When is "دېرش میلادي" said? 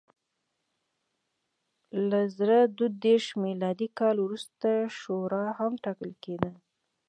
3.05-3.87